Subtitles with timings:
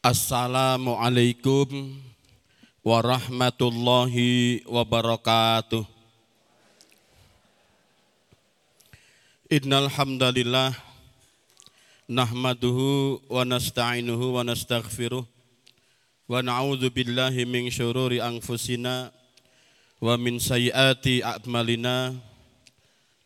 [0.00, 1.92] Assalamualaikum
[2.80, 5.84] warahmatullahi wabarakatuh.
[9.52, 10.72] Innal hamdalillah
[12.08, 19.12] nahmaduhu wa nasta'inuhu wa nastaghfiruh wa na'udzu billahi min syururi anfusina
[20.00, 22.16] wa min sayyiati a'malina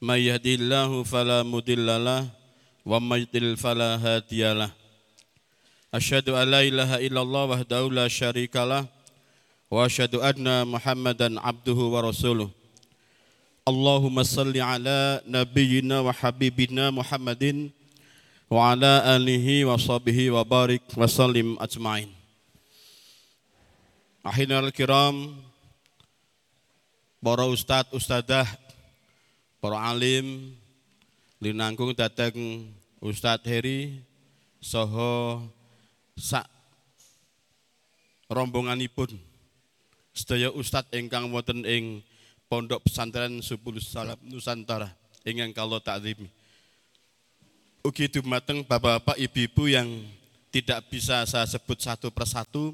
[0.03, 2.27] may yahdihillahu fala mudhillalah
[2.83, 4.75] wa may yudlil fala hadiyalah
[5.95, 8.91] Asyhadu an la ilaha illallah wahdahu la syarikalah
[9.71, 12.51] wa asyhadu anna Muhammadan abduhu wa rasuluh.
[13.63, 17.71] Allahumma salli ala nabiyyina wa habibina Muhammadin
[18.51, 22.11] wa ala alihi wa sahbihi wa barik wa sallim ajmain.
[24.27, 25.31] Ahinal kiram,
[27.23, 28.51] para ustad, ustadah,
[29.63, 30.59] para alim,
[31.39, 32.67] linangkung datang
[32.99, 34.03] Ustadz Heri,
[34.59, 35.39] soho
[36.15, 36.47] sak
[38.31, 39.15] rombonganipun
[40.15, 42.01] sedaya ustadz ingkang wonten ing
[42.47, 44.93] Pondok Pesantren Subul Salam Nusantara
[45.27, 46.31] ingkang kala takrimi.
[47.85, 49.89] Ugi dumateng bapak-bapak ibu-ibu yang
[50.49, 52.73] tidak bisa saya sebut satu persatu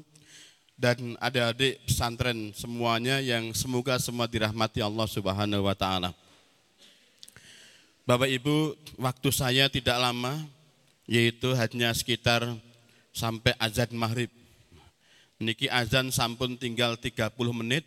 [0.77, 6.13] dan adik-adik pesantren semuanya yang semoga semua dirahmati Allah Subhanahu wa taala.
[8.05, 10.41] Bapak Ibu, waktu saya tidak lama
[11.05, 12.45] yaitu hanya sekitar
[13.11, 14.31] sampai azan maghrib.
[15.41, 17.83] Niki azan sampun tinggal 30 menit,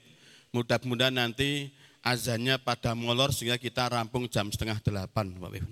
[0.50, 1.70] mudah-mudahan nanti
[2.05, 5.69] azannya pada molor sehingga kita rampung jam setengah delapan Bapak Ibu.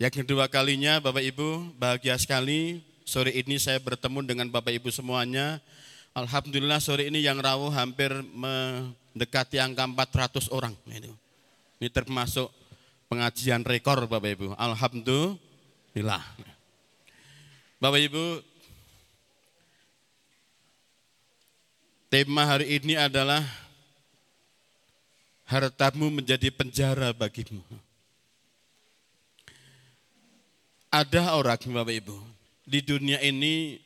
[0.00, 5.58] Yang kedua kalinya Bapak Ibu, bahagia sekali sore ini saya bertemu dengan Bapak Ibu semuanya.
[6.16, 10.72] Alhamdulillah sore ini yang rawuh hampir mendekati angka 400 orang.
[10.86, 12.48] Ini termasuk
[13.12, 14.46] pengajian rekor Bapak Ibu.
[14.56, 16.24] Alhamdulillah.
[17.76, 18.40] Bapak Ibu,
[22.08, 23.44] tema hari ini adalah
[25.44, 27.60] hartamu menjadi penjara bagimu.
[30.88, 32.16] Ada orang Bapak Ibu
[32.64, 33.76] di dunia ini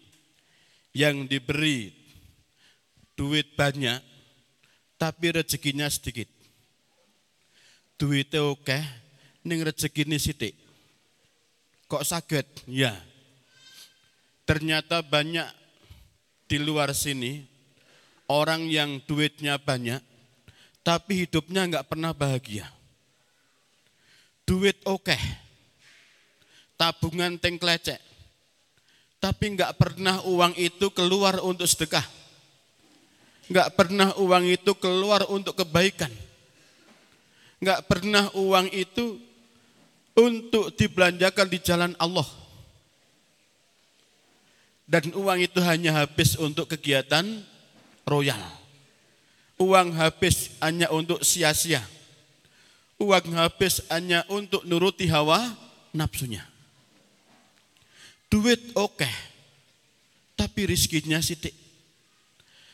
[0.95, 1.91] yang diberi
[3.19, 3.99] duit banyak
[5.03, 6.31] tapi rezekinya sedikit.
[7.99, 8.79] Duitnya oke,
[9.43, 10.55] ning rezekinya sedikit.
[11.91, 12.71] Kok sakit?
[12.71, 12.95] Ya,
[14.51, 15.47] Ternyata banyak
[16.51, 17.47] di luar sini
[18.27, 20.03] orang yang duitnya banyak,
[20.83, 22.67] tapi hidupnya nggak pernah bahagia.
[24.43, 25.23] Duit oke, okay.
[26.75, 28.03] tabungan tengklecek,
[29.23, 32.03] tapi nggak pernah uang itu keluar untuk sedekah.
[33.47, 36.11] Nggak pernah uang itu keluar untuk kebaikan.
[37.63, 39.15] Nggak pernah uang itu
[40.19, 42.40] untuk dibelanjakan di jalan Allah
[44.91, 47.23] dan uang itu hanya habis untuk kegiatan
[48.03, 48.43] royal.
[49.55, 51.79] Uang habis hanya untuk sia-sia.
[52.99, 55.55] Uang habis hanya untuk nuruti hawa
[55.95, 56.43] nafsunya.
[58.27, 59.15] Duit oke, okay,
[60.35, 61.55] tapi rizkinya sidik.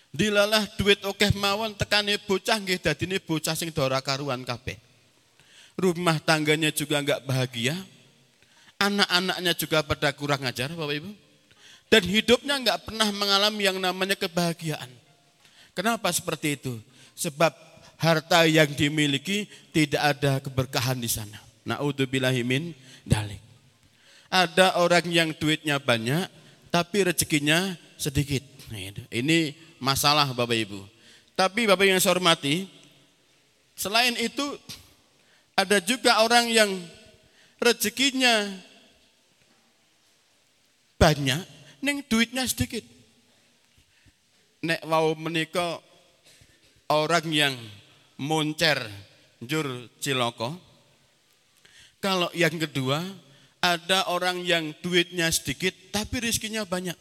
[0.09, 4.81] Dilalah duit oke okay mawon tekane bocah nggih dadine bocah sing dora karuan kabeh.
[5.77, 7.77] Rumah tangganya juga enggak bahagia.
[8.81, 11.26] Anak-anaknya juga pada kurang ajar Bapak Ibu
[11.87, 14.91] dan hidupnya nggak pernah mengalami yang namanya kebahagiaan.
[15.77, 16.75] Kenapa seperti itu?
[17.15, 17.53] Sebab
[17.97, 21.39] harta yang dimiliki tidak ada keberkahan di sana.
[21.67, 22.75] Naudzubillahimin
[23.07, 23.41] dalik.
[24.27, 26.27] Ada orang yang duitnya banyak
[26.75, 28.43] tapi rezekinya sedikit.
[28.69, 30.81] Nah, ini masalah Bapak Ibu.
[31.39, 32.67] Tapi Bapak yang saya hormati,
[33.79, 34.43] selain itu
[35.55, 36.69] ada juga orang yang
[37.63, 38.51] rezekinya
[40.97, 41.56] banyak
[41.87, 42.83] Neng duitnya sedikit.
[44.67, 45.79] Nek wau menika
[46.91, 47.55] orang yang
[48.19, 48.83] moncer
[49.39, 50.59] jur ciloko.
[52.03, 52.99] Kalau yang kedua
[53.63, 56.99] ada orang yang duitnya sedikit tapi rizkinya banyak.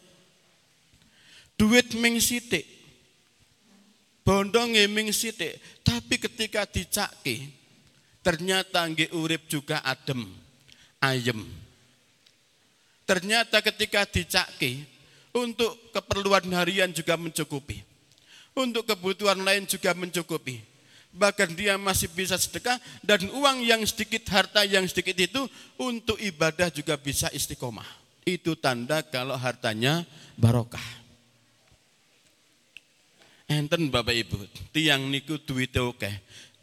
[1.58, 2.76] Duit ming sitik.
[4.26, 5.54] Bondo ming sitik,
[5.86, 7.46] tapi ketika dicaki
[8.26, 10.26] ternyata nggih urip juga adem,
[10.98, 11.65] ayem.
[13.06, 14.82] Ternyata ketika dicaki,
[15.36, 17.84] untuk keperluan harian juga mencukupi.
[18.56, 20.64] Untuk kebutuhan lain juga mencukupi.
[21.12, 25.44] Bahkan dia masih bisa sedekah dan uang yang sedikit, harta yang sedikit itu
[25.76, 27.86] untuk ibadah juga bisa istiqomah.
[28.24, 30.82] Itu tanda kalau hartanya barokah.
[33.46, 34.42] Enten Bapak Ibu,
[34.74, 36.10] tiang niku duwite oke,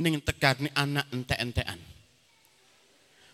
[0.04, 1.80] ning tekani anak ente-entean.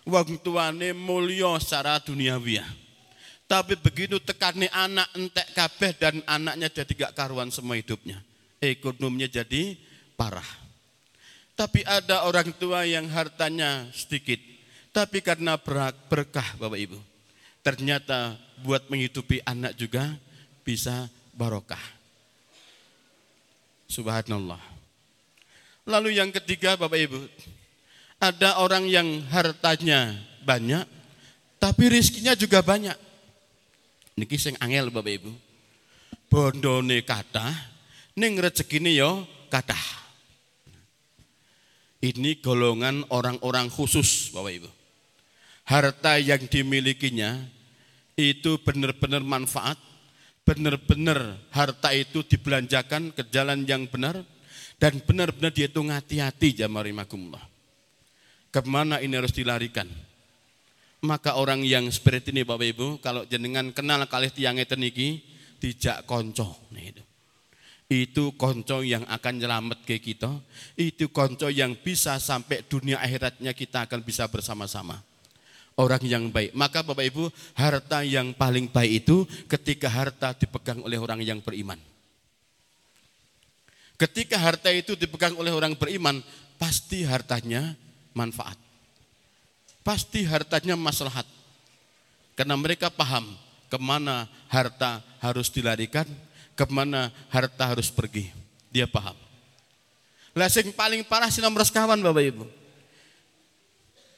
[0.05, 2.88] Wong tuane mulya secara duniawiah
[3.49, 8.21] Tapi begitu tekani anak entek kabeh dan anaknya jadi gak karuan semua hidupnya.
[8.61, 9.73] Ekonominya jadi
[10.13, 10.45] parah.
[11.57, 14.37] Tapi ada orang tua yang hartanya sedikit.
[14.93, 15.57] Tapi karena
[16.05, 16.99] berkah Bapak Ibu.
[17.65, 20.13] Ternyata buat menghidupi anak juga
[20.61, 21.81] bisa barokah.
[23.89, 24.61] Subhanallah.
[25.89, 27.25] Lalu yang ketiga Bapak Ibu.
[28.21, 30.13] Ada orang yang hartanya
[30.45, 30.85] banyak.
[31.57, 33.08] Tapi rizkinya juga banyak
[34.19, 35.31] Niki sing angel Bapak Ibu.
[36.27, 37.55] Bondone kathah
[38.19, 39.79] ning rezekine yo kathah.
[42.03, 44.69] Ini golongan orang-orang khusus Bapak Ibu.
[45.71, 47.39] Harta yang dimilikinya
[48.19, 49.79] itu benar-benar manfaat,
[50.43, 54.19] benar-benar harta itu dibelanjakan ke jalan yang benar
[54.81, 57.43] dan benar-benar dia itu hati-hati jamarimakumullah.
[58.49, 59.85] Ke mana ini harus dilarikan?
[60.99, 65.23] Maka orang yang seperti ini Bapak Ibu, kalau jenengan kenal kali tiang ngeten iki,
[65.55, 66.67] dijak konco.
[66.75, 67.03] Nah itu.
[67.89, 70.27] Itu konco yang akan nyelamat ke kita.
[70.75, 74.99] Itu konco yang bisa sampai dunia akhiratnya kita akan bisa bersama-sama.
[75.79, 76.51] Orang yang baik.
[76.51, 81.79] Maka Bapak Ibu, harta yang paling baik itu ketika harta dipegang oleh orang yang beriman.
[83.95, 86.19] Ketika harta itu dipegang oleh orang beriman,
[86.59, 87.71] pasti hartanya
[88.11, 88.68] manfaat
[89.89, 91.25] pasti hartanya maslahat.
[92.37, 93.25] Karena mereka paham
[93.73, 96.05] ke mana harta harus dilarikan,
[96.53, 98.29] ke mana harta harus pergi.
[98.69, 99.17] Dia paham.
[100.37, 100.45] Lah
[100.77, 102.45] paling parah sih nomor sekawan Bapak Ibu.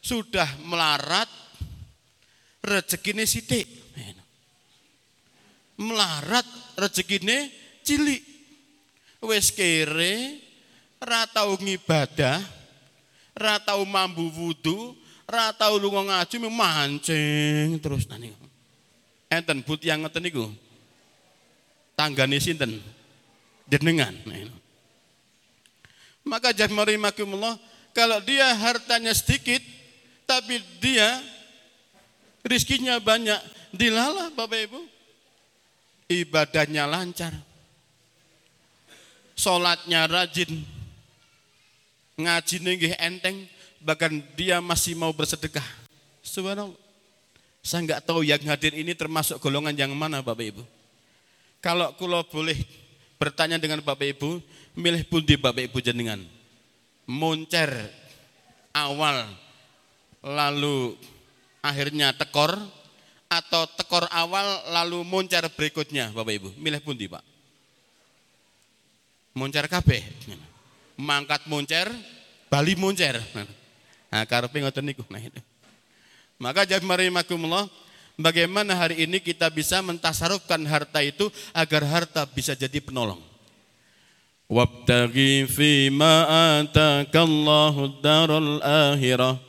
[0.03, 1.31] Sudah melarat
[2.59, 3.63] rezekine sithik.
[5.79, 6.43] Melarat
[6.75, 7.47] rezekine
[7.87, 8.19] cilik.
[9.23, 10.41] Wes kere
[10.99, 12.41] ra tau ngibadah,
[13.37, 15.00] ra mambu wudu,
[15.31, 18.35] Ra tau lunga ngaji mancing terus nani.
[19.31, 20.51] Enten but yang ngeten niku.
[21.95, 22.83] Tanggane sinten?
[23.71, 24.11] Jenengan.
[24.27, 24.51] Nah,
[26.27, 27.55] Maka jahmari makumullah
[27.95, 29.63] kalau dia hartanya sedikit
[30.27, 31.23] tapi dia
[32.43, 33.39] rizkinya banyak
[33.71, 34.79] dilalah Bapak Ibu
[36.11, 37.31] ibadahnya lancar
[39.35, 40.61] sholatnya rajin
[42.19, 43.47] ngaji nggih enteng
[43.81, 45.65] bahkan dia masih mau bersedekah.
[46.21, 46.77] Subhanallah.
[47.61, 50.63] Saya nggak tahu yang hadir ini termasuk golongan yang mana Bapak Ibu.
[51.61, 52.57] Kalau kulo boleh
[53.21, 54.41] bertanya dengan Bapak Ibu,
[54.73, 56.17] milih pun di Bapak Ibu jenengan.
[57.05, 57.69] Moncer
[58.73, 59.29] awal
[60.25, 60.97] lalu
[61.61, 62.57] akhirnya tekor
[63.29, 66.49] atau tekor awal lalu moncer berikutnya Bapak Ibu.
[66.57, 67.21] Milih pun di Pak.
[69.37, 70.01] Moncer kabeh.
[70.97, 71.93] Mangkat moncer,
[72.49, 73.21] Bali moncer.
[74.11, 75.07] Nah, karepe ngoten niku.
[75.07, 75.39] Nah, itu.
[76.35, 77.71] Maka jami'akumullah,
[78.19, 83.23] bagaimana hari ini kita bisa mentasarufkan harta itu agar harta bisa jadi penolong.
[84.51, 86.27] Wabtaghi fi ma
[86.59, 89.39] atakallahu darul akhirah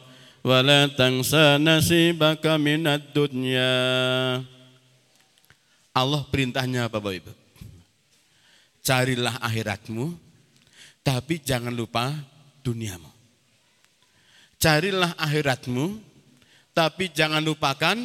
[0.46, 3.66] wa la tansa nasibaka minad dunya.
[5.92, 7.32] Allah perintahnya apa Bapak Ibu?
[8.80, 10.16] Carilah akhiratmu,
[11.04, 12.14] tapi jangan lupa
[12.64, 13.11] duniamu.
[14.62, 15.98] Carilah akhiratmu,
[16.70, 17.98] tapi jangan lupakan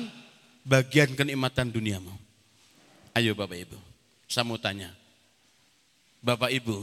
[0.66, 2.10] bagian kenikmatan duniamu.
[3.14, 3.78] Ayo Bapak Ibu,
[4.26, 4.90] saya mau tanya.
[6.18, 6.82] Bapak Ibu,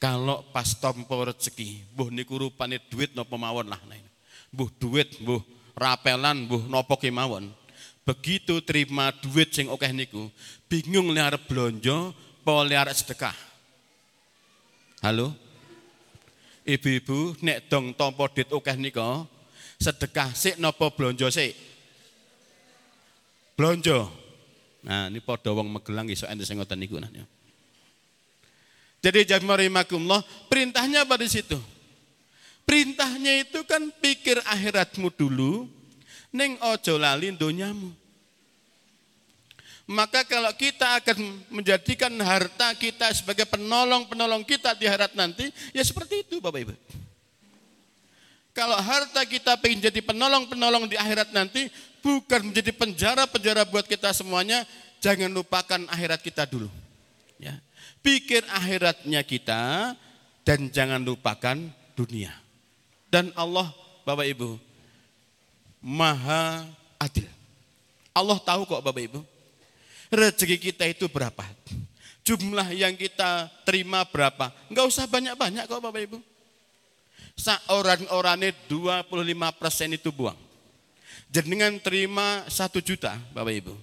[0.00, 3.84] kalau pas tompo rezeki, buh niku rupane duit nopo mawon lah.
[3.84, 4.00] Nah
[4.48, 5.44] buh duit, buh
[5.76, 7.52] rapelan, buh nopo kemawon.
[8.08, 10.32] Begitu terima duit sing okeh niku,
[10.72, 13.36] bingung liar blonjo, po liar sedekah.
[15.04, 15.36] Halo?
[16.68, 19.24] Ibu-ibu nek dong tompo dit akeh nika
[19.80, 21.56] sedekah sik napa blonjo sik?
[23.56, 24.12] Blonjo.
[24.84, 27.10] Nah, ini padha wong Magelang iso ente sing ngoten niku nah.
[28.98, 31.58] Jadi jamarimakumullah, perintahnya pada situ.
[32.66, 35.70] Perintahnya itu kan pikir akhiratmu dulu,
[36.34, 37.94] neng ojo lali donyamu.
[39.88, 46.28] Maka kalau kita akan menjadikan harta kita sebagai penolong-penolong kita di akhirat nanti, ya seperti
[46.28, 46.76] itu Bapak Ibu.
[48.52, 51.72] Kalau harta kita ingin jadi penolong-penolong di akhirat nanti,
[52.04, 54.68] bukan menjadi penjara-penjara buat kita semuanya,
[55.00, 56.68] jangan lupakan akhirat kita dulu.
[57.40, 57.56] Ya.
[58.04, 59.96] Pikir akhiratnya kita
[60.44, 61.56] dan jangan lupakan
[61.96, 62.36] dunia.
[63.08, 63.72] Dan Allah
[64.04, 64.60] Bapak Ibu,
[65.80, 66.68] maha
[67.00, 67.24] adil.
[68.12, 69.37] Allah tahu kok Bapak Ibu
[70.12, 71.44] rezeki kita itu berapa?
[72.24, 74.52] Jumlah yang kita terima berapa?
[74.68, 76.18] Enggak usah banyak-banyak kok Bapak Ibu.
[77.72, 80.36] Orang-orangnya 25% itu buang.
[81.32, 83.74] Jenengan terima satu juta Bapak Ibu.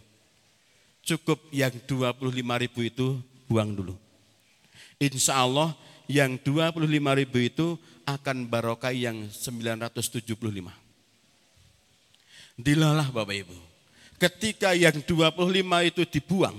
[1.05, 2.21] Cukup yang 25
[2.61, 3.07] ribu itu
[3.45, 3.93] buang dulu.
[4.97, 5.73] Insya Allah
[6.05, 7.67] yang 25 ribu itu
[8.05, 10.21] akan barokah yang 975.
[12.55, 13.57] Dilalah Bapak Ibu.
[14.15, 15.35] Ketika yang 25
[15.91, 16.55] itu dibuang,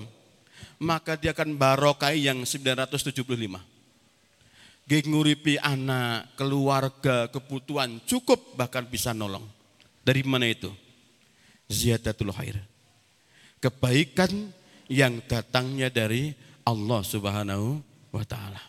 [0.76, 3.24] maka dia akan barokah yang 975.
[4.86, 9.42] Genguripi anak, keluarga, kebutuhan cukup bahkan bisa nolong.
[10.06, 10.70] Dari mana itu?
[11.66, 12.62] Ziyadatul khair.
[13.58, 14.54] Kebaikan
[14.86, 16.30] yang datangnya dari
[16.62, 17.82] Allah Subhanahu
[18.14, 18.62] wa taala.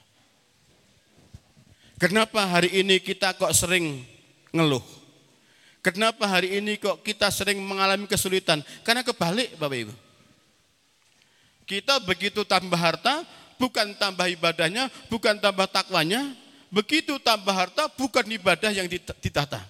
[1.97, 4.05] Kenapa hari ini kita kok sering
[4.53, 4.81] ngeluh?
[5.87, 8.59] Kenapa hari ini kok kita sering mengalami kesulitan?
[8.83, 9.95] Karena kebalik Bapak Ibu.
[11.63, 13.23] Kita begitu tambah harta,
[13.55, 16.35] bukan tambah ibadahnya, bukan tambah takwanya.
[16.67, 18.91] Begitu tambah harta, bukan ibadah yang
[19.23, 19.63] ditata.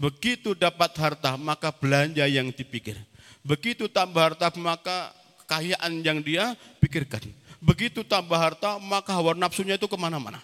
[0.00, 2.96] Begitu dapat harta, maka belanja yang dipikir.
[3.44, 5.12] Begitu tambah harta, maka
[5.44, 7.28] kekayaan yang dia pikirkan.
[7.60, 10.40] Begitu tambah harta, maka hawa nafsunya itu ke mana-mana.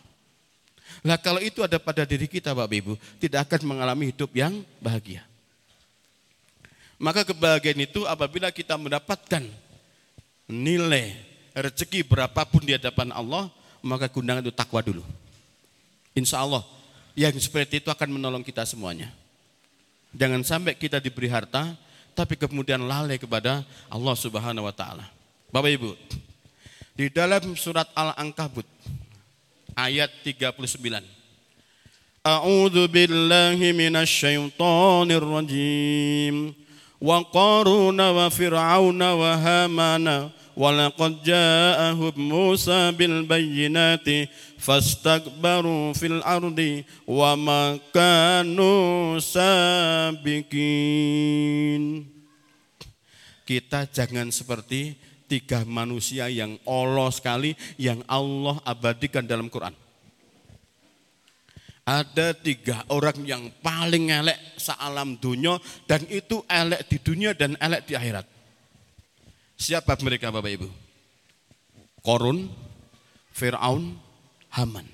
[1.05, 5.21] Nah kalau itu ada pada diri kita Bapak Ibu, tidak akan mengalami hidup yang bahagia.
[6.97, 9.45] Maka kebahagiaan itu apabila kita mendapatkan
[10.49, 11.13] nilai
[11.53, 13.53] rezeki berapapun di hadapan Allah,
[13.85, 15.05] maka gunakan itu takwa dulu.
[16.17, 16.65] Insya Allah
[17.13, 19.13] yang seperti itu akan menolong kita semuanya.
[20.17, 21.77] Jangan sampai kita diberi harta,
[22.17, 23.61] tapi kemudian lalai kepada
[23.93, 25.05] Allah Subhanahu wa taala.
[25.53, 25.91] Bapak Ibu,
[26.97, 28.65] di dalam surat Al-Ankabut
[29.77, 31.03] ayat 39.
[32.25, 36.55] A'udzu billahi minasyaitonir rajim.
[37.05, 46.87] Wa Qarun wa fir'auna wa hamana wa laqad ja'ahum Musa bil bayyinati fastakbaru fil ardi
[47.05, 50.55] wa ma kanu sabiqin.
[53.45, 59.75] Kita jangan seperti tiga manusia yang Allah sekali yang Allah abadikan dalam Quran.
[61.85, 67.85] Ada tiga orang yang paling elek sealam dunia dan itu elek di dunia dan elek
[67.85, 68.25] di akhirat.
[69.61, 70.69] Siapa mereka Bapak Ibu?
[72.01, 72.49] Korun,
[73.37, 74.01] Fir'aun,
[74.57, 74.89] Haman.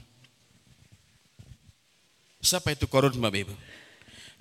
[2.42, 3.54] Siapa itu Korun Bapak Ibu?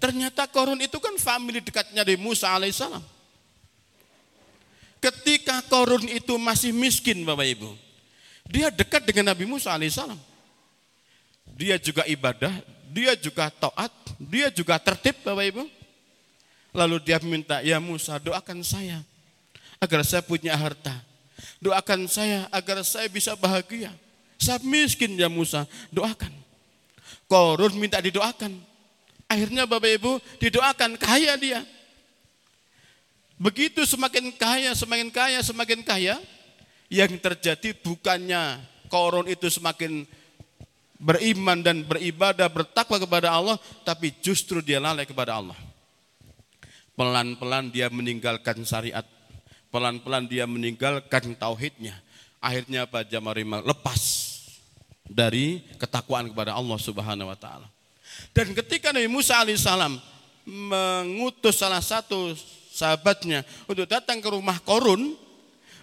[0.02, 3.19] Ternyata Korun itu kan family dekatnya dari Musa alaihissalam.
[5.00, 7.72] Ketika Korun itu masih miskin Bapak Ibu.
[8.52, 10.20] Dia dekat dengan Nabi Musa alaihissalam.
[11.56, 12.52] Dia juga ibadah,
[12.92, 15.64] dia juga taat, dia juga tertib Bapak Ibu.
[16.76, 19.02] Lalu dia minta, ya Musa doakan saya
[19.80, 20.94] agar saya punya harta.
[21.64, 23.96] Doakan saya agar saya bisa bahagia.
[24.40, 26.32] Saya miskin ya Musa, doakan.
[27.32, 28.56] Korun minta didoakan.
[29.30, 31.62] Akhirnya Bapak Ibu didoakan kaya dia.
[33.40, 36.20] Begitu semakin kaya, semakin kaya, semakin kaya,
[36.92, 38.60] yang terjadi bukannya
[38.92, 40.04] koron itu semakin
[41.00, 43.56] beriman dan beribadah, bertakwa kepada Allah,
[43.88, 45.56] tapi justru dia lalai kepada Allah.
[47.00, 49.08] Pelan-pelan dia meninggalkan syariat,
[49.72, 51.96] pelan-pelan dia meninggalkan tauhidnya.
[52.44, 54.28] Akhirnya apa Jamarima lepas
[55.08, 57.72] dari ketakwaan kepada Allah Subhanahu wa taala.
[58.36, 59.96] Dan ketika Nabi Musa alaihissalam
[60.44, 62.36] mengutus salah satu
[62.80, 65.20] sahabatnya untuk datang ke rumah Korun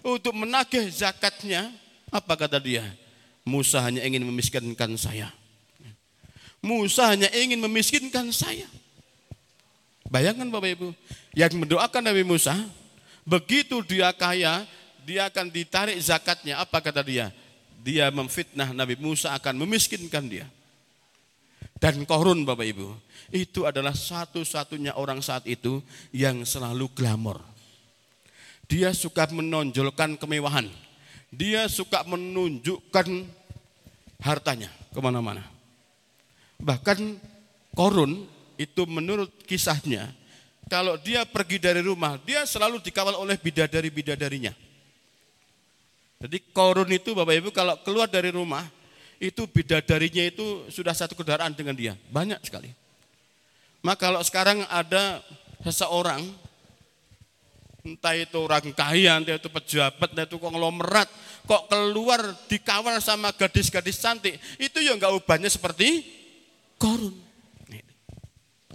[0.01, 1.69] untuk menagih zakatnya.
[2.09, 2.87] Apa kata dia?
[3.45, 5.29] Musa hanya ingin memiskinkan saya.
[6.65, 8.65] Musa hanya ingin memiskinkan saya.
[10.07, 10.89] Bayangkan Bapak Ibu,
[11.35, 12.55] yang mendoakan Nabi Musa,
[13.27, 14.63] begitu dia kaya,
[15.03, 16.63] dia akan ditarik zakatnya.
[16.63, 17.35] Apa kata dia?
[17.83, 20.47] Dia memfitnah Nabi Musa akan memiskinkan dia.
[21.77, 22.89] Dan korun Bapak Ibu,
[23.37, 27.45] itu adalah satu-satunya orang saat itu yang selalu glamor.
[28.67, 30.67] Dia suka menonjolkan kemewahan.
[31.29, 33.29] Dia suka menunjukkan
[34.25, 35.45] hartanya ke mana-mana.
[36.57, 37.21] Bahkan
[37.77, 38.25] korun
[38.57, 40.09] itu menurut kisahnya,
[40.67, 44.57] kalau dia pergi dari rumah, dia selalu dikawal oleh bidadari-bidadarinya.
[46.17, 48.65] Jadi korun itu Bapak Ibu kalau keluar dari rumah,
[49.17, 51.95] itu bidadarinya itu sudah satu kendaraan dengan dia.
[52.13, 52.73] Banyak sekali.
[53.81, 55.23] Maka kalau sekarang ada
[55.63, 56.27] seseorang,
[57.87, 61.07] entah itu orang kaya, entah itu pejabat, entah itu konglomerat,
[61.47, 66.03] kok keluar dikawal sama gadis-gadis cantik, itu ya enggak ubahnya seperti
[66.77, 67.15] korun.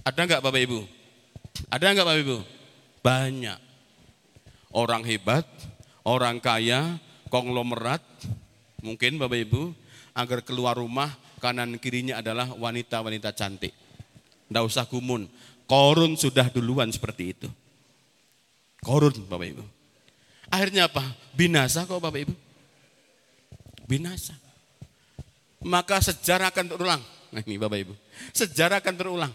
[0.02, 0.80] Ada enggak Bapak Ibu?
[1.70, 2.38] Ada enggak Bapak Ibu?
[3.04, 3.60] Banyak.
[4.72, 5.44] Orang hebat,
[6.08, 6.96] orang kaya,
[7.28, 8.02] konglomerat,
[8.80, 9.76] mungkin Bapak Ibu,
[10.16, 13.74] agar keluar rumah kanan kirinya adalah wanita-wanita cantik.
[14.48, 15.26] Tidak usah gumun.
[15.66, 17.48] Korun sudah duluan seperti itu.
[18.84, 19.64] Korun Bapak Ibu.
[20.52, 21.02] Akhirnya apa?
[21.32, 22.34] Binasa kok Bapak Ibu.
[23.88, 24.36] Binasa.
[25.64, 27.02] Maka sejarah akan terulang.
[27.32, 27.94] Nah ini Bapak Ibu.
[28.36, 29.34] Sejarah akan terulang.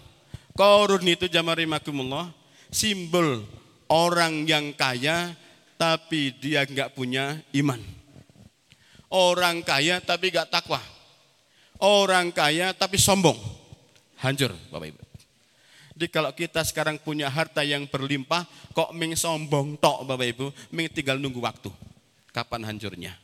[0.52, 2.28] Korun itu jamarimakumullah.
[2.68, 3.46] Simbol
[3.88, 5.32] orang yang kaya
[5.80, 7.80] tapi dia nggak punya iman.
[9.12, 10.82] Orang kaya tapi nggak takwa.
[11.78, 13.36] Orang kaya tapi sombong.
[14.18, 15.02] Hancur Bapak Ibu.
[15.96, 18.44] Jadi kalau kita sekarang punya harta yang berlimpah,
[18.76, 21.72] kok ming sombong tok Bapak Ibu, ming tinggal nunggu waktu.
[22.36, 23.16] Kapan hancurnya?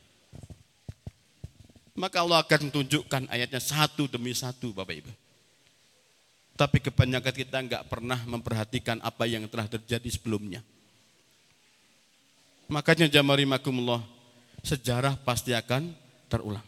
[1.92, 5.12] Maka Allah akan tunjukkan ayatnya satu demi satu Bapak Ibu.
[6.56, 10.64] Tapi kebanyakan kita nggak pernah memperhatikan apa yang telah terjadi sebelumnya.
[12.72, 14.00] Makanya jamari makumullah,
[14.62, 15.92] sejarah pasti akan
[16.30, 16.64] terulang.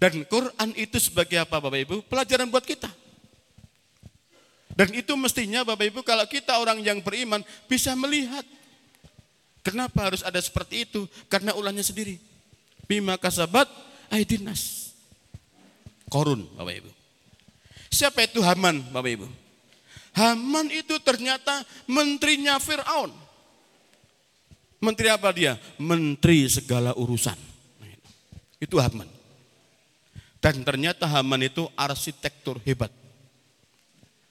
[0.00, 1.96] Dan Quran itu sebagai apa Bapak Ibu?
[2.08, 2.88] Pelajaran buat kita.
[4.72, 8.46] Dan itu mestinya Bapak Ibu kalau kita orang yang beriman bisa melihat.
[9.60, 11.04] Kenapa harus ada seperti itu?
[11.28, 12.16] Karena ulahnya sendiri.
[12.88, 13.68] Bima kasabat
[14.08, 14.96] aidinas.
[16.08, 16.90] Korun Bapak Ibu.
[17.92, 19.26] Siapa itu Haman Bapak Ibu?
[20.16, 23.12] Haman itu ternyata menterinya Fir'aun.
[24.80, 25.60] Menteri apa dia?
[25.76, 27.36] Menteri segala urusan.
[28.56, 29.08] Itu Haman.
[30.40, 32.88] Dan ternyata Haman itu arsitektur hebat.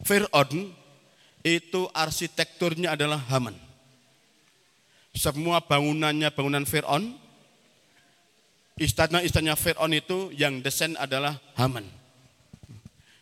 [0.01, 0.73] Fir'aun
[1.45, 3.53] itu arsitekturnya adalah Haman.
[5.13, 7.13] Semua bangunannya bangunan Fir'aun,
[8.81, 11.85] istana-istana Fir'aun itu yang desain adalah Haman.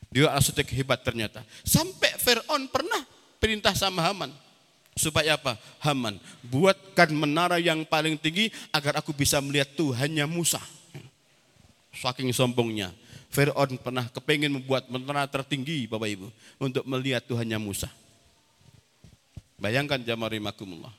[0.07, 1.43] Dia arsitek hebat ternyata.
[1.67, 3.03] Sampai Fir'aun pernah
[3.43, 4.31] perintah sama Haman.
[4.97, 5.61] Supaya apa?
[5.85, 10.59] Haman, buatkan menara yang paling tinggi agar aku bisa melihat Tuhannya Musa.
[11.93, 12.89] Saking sombongnya.
[13.29, 16.27] Fir'aun pernah kepengen membuat menara tertinggi Bapak Ibu
[16.57, 17.85] untuk melihat Tuhannya Musa.
[19.61, 20.93] Bayangkan jamari makumullah.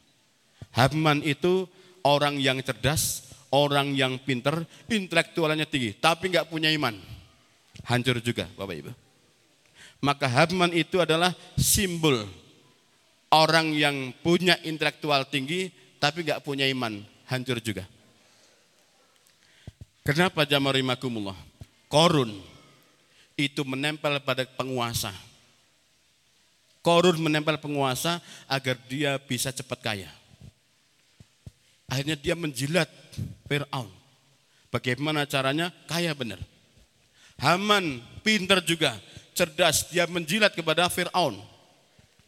[0.74, 1.66] Haman itu
[2.06, 6.94] orang yang cerdas, orang yang pinter, intelektualnya tinggi, tapi nggak punya iman.
[7.82, 8.92] Hancur juga Bapak Ibu.
[9.98, 12.22] Maka Haman itu adalah simbol
[13.32, 15.68] orang yang punya intelektual tinggi,
[16.00, 17.00] tapi nggak punya iman.
[17.28, 17.84] Hancur juga.
[20.00, 21.36] Kenapa jamari makumullah?
[21.92, 22.32] Korun
[23.36, 25.12] itu menempel pada penguasa.
[26.80, 28.16] Korun menempel penguasa
[28.48, 30.10] agar dia bisa cepat kaya.
[31.84, 32.88] Akhirnya dia menjilat
[33.44, 33.88] Fir'aun.
[34.72, 35.68] Bagaimana caranya?
[35.84, 36.40] Kaya benar.
[37.40, 38.96] Haman pinter juga,
[39.36, 39.88] cerdas.
[39.92, 41.36] Dia menjilat kepada Fir'aun.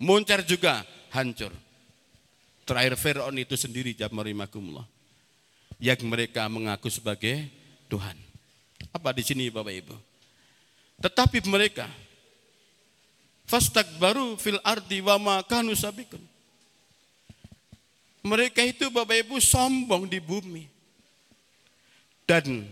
[0.00, 0.80] Muncar juga,
[1.12, 1.52] hancur.
[2.64, 4.88] Terakhir Fir'aun itu sendiri, jamarimakumullah.
[5.76, 7.44] Yang mereka mengaku sebagai
[7.92, 8.16] Tuhan.
[8.96, 9.96] Apa di sini Bapak Ibu?
[11.04, 11.84] Tetapi mereka
[14.00, 15.36] baru fil ardi wa ma
[15.74, 16.22] sabikun.
[18.24, 20.64] Mereka itu Bapak Ibu sombong di bumi.
[22.28, 22.62] Dan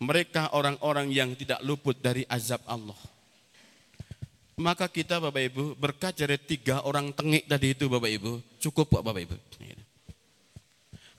[0.00, 2.96] mereka orang-orang yang tidak luput dari azab Allah.
[4.60, 8.60] Maka kita Bapak Ibu berkaca dari tiga orang tengik tadi itu Bapak Ibu.
[8.60, 9.36] Cukup Pak Bapak Ibu.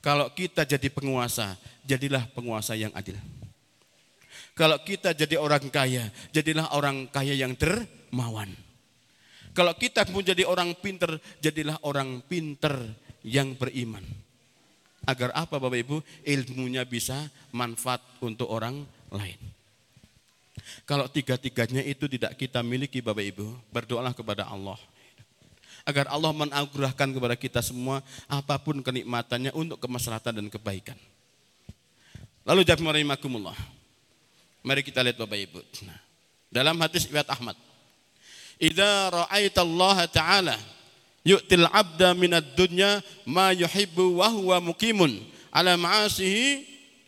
[0.02, 3.18] Kalau kita jadi penguasa, jadilah penguasa yang adil.
[4.54, 8.54] Kalau kita jadi orang kaya, jadilah orang kaya yang dermawan.
[9.58, 12.78] Kalau kita pun jadi orang pinter, jadilah orang pinter
[13.26, 14.06] yang beriman.
[15.10, 15.98] Agar apa Bapak Ibu?
[16.30, 17.26] Ilmunya bisa
[17.58, 19.61] manfaat untuk orang lain.
[20.84, 24.78] Kalau tiga-tiganya itu tidak kita miliki Bapak Ibu, berdoalah kepada Allah.
[25.82, 30.98] Agar Allah menagerahkan kepada kita semua apa pun kenikmatannya untuk kemaslahatan dan kebaikan.
[32.46, 33.58] Lalu jawab rahimakumullah.
[34.62, 35.60] Mari kita lihat Bapak Ibu.
[35.90, 35.98] Nah,
[36.54, 37.58] dalam hadis riwayat Ahmad.
[38.62, 40.58] Idza ra'aita Allah Ta'ala
[41.26, 45.18] yu'til 'abda minad dunya ma yuhibbu wa huwa muqimun
[45.50, 46.66] ala ma'asihi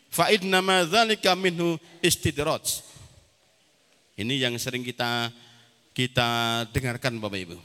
[0.09, 2.92] fa inna ma dzalika minhu istidraj.
[4.13, 5.33] Ini yang sering kita
[5.93, 7.57] kita dengarkan Bapak Ibu.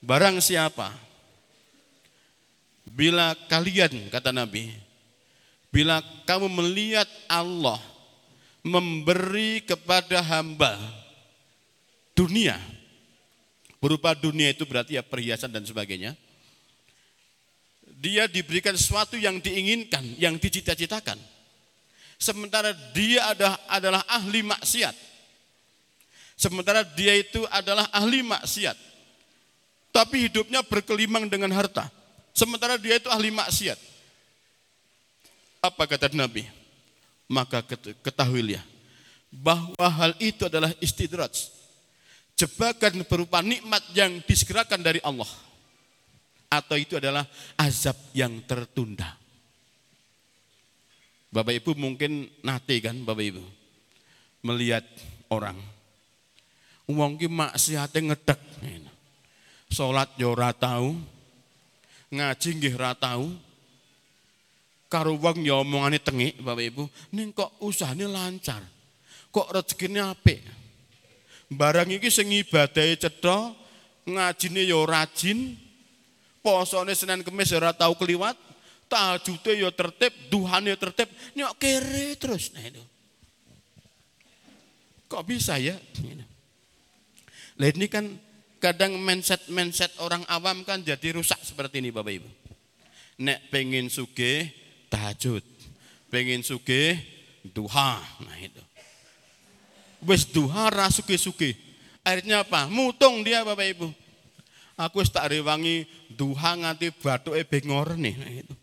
[0.00, 0.92] Barang siapa
[2.88, 4.72] bila kalian kata Nabi
[5.68, 7.76] bila kamu melihat Allah
[8.64, 10.74] memberi kepada hamba
[12.16, 12.56] dunia.
[13.76, 16.16] Berupa dunia itu berarti ya perhiasan dan sebagainya.
[17.96, 21.20] Dia diberikan sesuatu yang diinginkan, yang dicita-citakan.
[22.16, 25.05] Sementara dia ada, adalah ahli maksiat.
[26.36, 28.76] Sementara dia itu adalah ahli maksiat.
[29.90, 31.88] Tapi hidupnya berkelimang dengan harta.
[32.36, 33.80] Sementara dia itu ahli maksiat.
[35.64, 36.44] Apa kata Nabi?
[37.26, 37.62] maka
[38.02, 38.62] ketahuilah
[39.30, 41.54] bahwa hal itu adalah istidraj.
[42.36, 45.28] jebakan berupa nikmat yang disegerakan dari Allah
[46.52, 47.24] atau itu adalah
[47.56, 49.16] azab yang tertunda.
[51.32, 53.44] Bapak Ibu mungkin nate kan Bapak Ibu
[54.44, 54.84] melihat
[55.32, 55.56] orang
[56.86, 58.40] wong ki maksiate ngedek
[59.70, 60.94] salat yo ora tau.
[62.08, 63.28] Ngaji nggih ora tau.
[64.86, 68.62] Karo wong ya omongane tengik Bapak Ibu ning kok usahane lancar?
[69.34, 70.38] Kok rezekine apik?
[71.50, 73.50] Barang iki sing ibadahe cetha
[74.06, 75.58] ngajine ya rajin
[76.38, 78.38] posone Senin Kemis ya ora tau kliwat
[78.86, 82.54] tajude ya tertib duhane tertib nyok kere terus.
[82.54, 82.82] Nah itu.
[85.10, 85.74] Kok bisa ya
[87.56, 88.04] lah ini kan
[88.60, 92.30] kadang mindset-mindset orang awam kan jadi rusak seperti ini Bapak Ibu.
[93.16, 94.52] Nek pengen suge
[94.92, 95.40] tahajud,
[96.12, 97.00] pengen suge
[97.48, 98.60] duha, nah itu.
[100.04, 101.56] Wes duha ra suge-suge.
[102.04, 102.68] Akhirnya apa?
[102.68, 103.88] Mutung dia Bapak Ibu.
[104.76, 108.54] Aku tak rewangi duha nganti bathuke bengor nih, nah itu.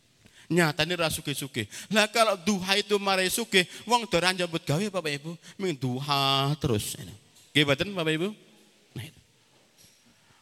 [0.54, 1.66] Nyatane ra suge-suge.
[1.90, 6.94] Lah kalau duha itu mare suge, wong doran jambut gawe Bapak Ibu, ming duha terus.
[7.58, 8.43] Nggih Bapak Ibu?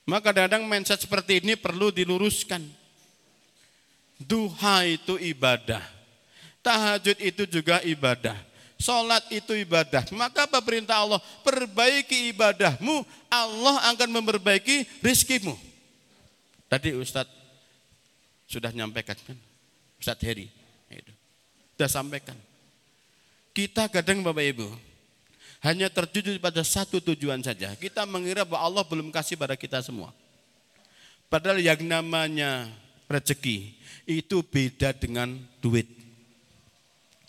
[0.05, 2.61] Maka kadang-kadang mindset seperti ini perlu diluruskan.
[4.21, 5.81] Duha itu ibadah.
[6.61, 8.37] Tahajud itu juga ibadah.
[8.81, 10.05] Sholat itu ibadah.
[10.13, 11.21] Maka apa perintah Allah?
[11.45, 15.53] Perbaiki ibadahmu, Allah akan memperbaiki rizkimu.
[16.65, 17.29] Tadi Ustadz
[18.49, 19.37] sudah nyampaikan kan?
[20.01, 20.49] Ustadz Heri.
[21.77, 22.37] Sudah sampaikan.
[23.53, 24.67] Kita kadang Bapak Ibu,
[25.61, 27.77] hanya tertuju pada satu tujuan saja.
[27.77, 30.09] Kita mengira bahwa Allah belum kasih pada kita semua.
[31.29, 32.65] Padahal yang namanya
[33.05, 33.77] rezeki
[34.09, 35.85] itu beda dengan duit.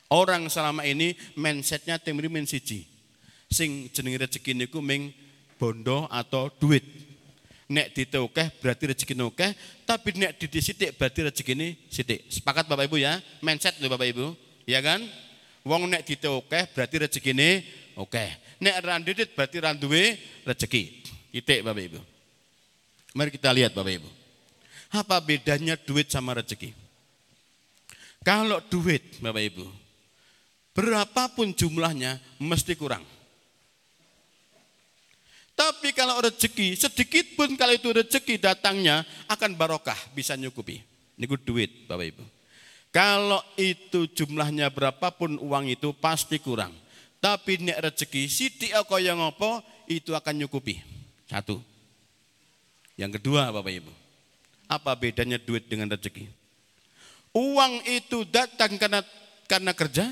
[0.08, 2.88] Orang selama ini mindsetnya temri men siji.
[3.52, 5.12] Sing jenenge rezeki niku ming
[5.60, 6.84] bondo atau duit.
[7.72, 9.52] Nek ditokeh berarti rezeki nokeh,
[9.88, 12.28] tapi nek didisitik berarti rezeki ini sidik.
[12.28, 13.20] Sepakat Bapak Ibu ya?
[13.40, 14.36] Mindset loh Bapak Ibu.
[14.68, 15.04] Ya kan?
[15.64, 17.50] Wong nek ditokeh berarti rezeki ini
[17.98, 18.56] Oke.
[18.62, 20.82] Nek randidit berarti randuwe rezeki.
[21.32, 22.00] Titik Bapak Ibu.
[23.16, 24.10] Mari kita lihat Bapak Ibu.
[24.92, 26.76] Apa bedanya duit sama rezeki?
[28.22, 29.66] Kalau duit Bapak Ibu,
[30.76, 33.02] berapapun jumlahnya mesti kurang.
[35.52, 40.80] Tapi kalau rezeki, sedikit pun kalau itu rezeki datangnya akan barokah, bisa nyukupi.
[41.16, 42.24] Ini duit Bapak Ibu.
[42.92, 46.81] Kalau itu jumlahnya berapapun uang itu pasti kurang.
[47.22, 50.82] Tapi nek rezeki sithik kaya ngopo itu akan nyukupi.
[51.30, 51.62] Satu.
[52.98, 53.92] Yang kedua Bapak Ibu.
[54.66, 56.26] Apa bedanya duit dengan rezeki?
[57.30, 59.06] Uang itu datang karena
[59.46, 60.10] karena kerja.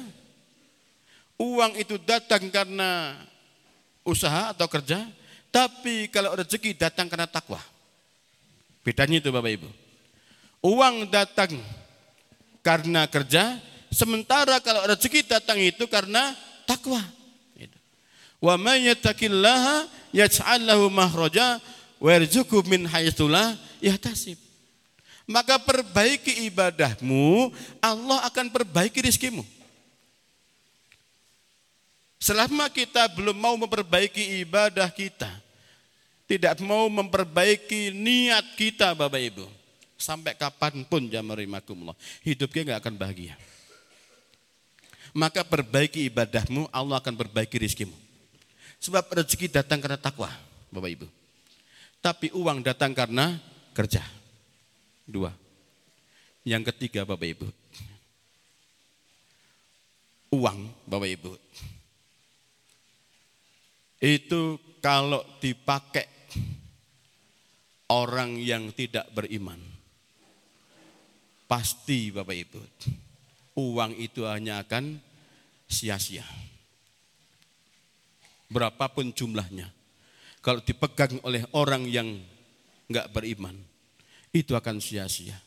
[1.34, 3.18] Uang itu datang karena
[4.06, 5.02] usaha atau kerja.
[5.50, 7.58] Tapi kalau rezeki datang karena takwa.
[8.86, 9.68] Bedanya itu Bapak Ibu.
[10.62, 11.58] Uang datang
[12.62, 13.58] karena kerja,
[13.90, 16.36] sementara kalau rezeki datang itu karena
[16.70, 17.02] takwa.
[17.58, 17.78] Gitu.
[18.38, 21.58] Wa may yattaqillaha yaj'al lahu mahraja
[21.98, 24.38] wa yarzuqhu min haitsu la yahtasib.
[25.26, 29.46] Maka perbaiki ibadahmu, Allah akan perbaiki rizkimu.
[32.20, 35.30] Selama kita belum mau memperbaiki ibadah kita,
[36.26, 39.46] tidak mau memperbaiki niat kita Bapak Ibu,
[39.96, 43.38] sampai kapan pun jamarimakumullah, hidup kita nggak akan bahagia
[45.16, 47.94] maka perbaiki ibadahmu, Allah akan perbaiki rizkimu.
[48.80, 50.30] Sebab rezeki datang karena takwa,
[50.72, 51.06] Bapak Ibu.
[52.00, 53.36] Tapi uang datang karena
[53.76, 54.00] kerja.
[55.04, 55.34] Dua.
[56.46, 57.48] Yang ketiga Bapak Ibu.
[60.32, 61.32] Uang Bapak Ibu.
[64.00, 66.08] Itu kalau dipakai
[67.92, 69.60] orang yang tidak beriman.
[71.44, 72.60] Pasti Bapak Ibu
[73.56, 74.98] uang itu hanya akan
[75.70, 76.26] sia-sia.
[78.50, 79.70] Berapapun jumlahnya.
[80.40, 82.08] Kalau dipegang oleh orang yang
[82.90, 83.54] nggak beriman,
[84.34, 85.38] itu akan sia-sia.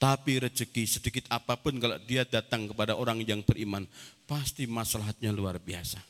[0.00, 3.84] Tapi rezeki sedikit apa pun kalau dia datang kepada orang yang beriman,
[4.24, 6.00] pasti masalahnya luar biasa.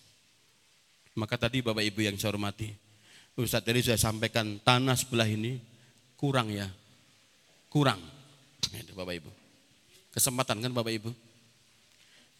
[1.19, 2.71] Maka tadi Bapak Ibu yang saya hormati,
[3.35, 5.59] Ustadz tadi saya sampaikan tanah sebelah ini
[6.15, 6.71] kurang ya,
[7.67, 7.99] kurang.
[8.95, 9.40] Bapak Ibu.
[10.11, 11.11] Kesempatan kan Bapak Ibu?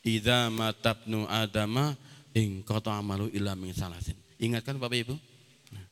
[0.03, 1.95] Idza matabnu adama
[2.35, 4.17] ing amalu illa min salasin.
[4.41, 5.15] Ingat kan Bapak Ibu?
[5.75, 5.87] Nah,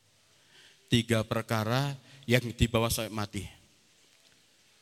[0.90, 3.44] tiga perkara yang dibawa sampai mati.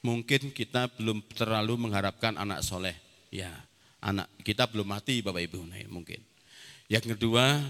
[0.01, 2.95] Mungkin kita belum terlalu mengharapkan anak soleh.
[3.35, 3.51] Ya,
[3.99, 5.67] anak kita belum mati Bapak Ibu.
[5.67, 6.23] Nah, mungkin.
[6.87, 7.67] Yang kedua,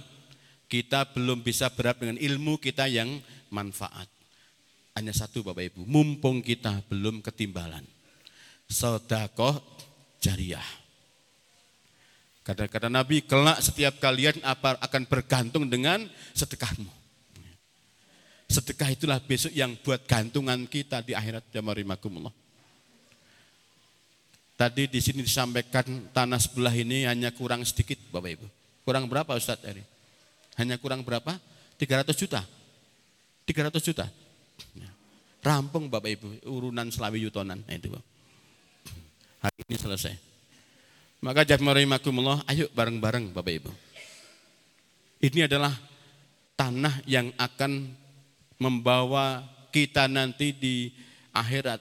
[0.67, 3.23] Kita belum bisa berharap dengan ilmu kita yang
[3.55, 4.11] manfaat.
[4.99, 7.87] Hanya satu Bapak Ibu, mumpung kita belum ketimbalan.
[8.67, 9.63] Sodakoh
[10.19, 10.65] jariah.
[12.47, 16.87] Kata-kata Nabi, kelak setiap kalian apa akan bergantung dengan sedekahmu.
[18.47, 22.31] Sedekah itulah besok yang buat gantungan kita di akhirat jamarimakumullah.
[24.55, 28.47] Tadi di sini disampaikan tanah sebelah ini hanya kurang sedikit Bapak Ibu.
[28.87, 29.83] Kurang berapa Ustadz Eri?
[30.57, 31.37] Hanya kurang berapa?
[31.77, 32.41] 300 juta.
[33.45, 34.07] 300 juta.
[34.79, 34.89] Ya.
[35.43, 37.61] Rampung Bapak Ibu, urunan Selawi Yutonan.
[37.67, 37.91] Nah, itu
[39.43, 40.15] Hari ini selesai.
[41.25, 43.73] Maka jama'imakumullah, ayo bareng-bareng Bapak Ibu.
[45.25, 45.73] Ini adalah
[46.55, 47.89] tanah yang akan
[48.61, 50.93] membawa kita nanti di
[51.33, 51.81] akhirat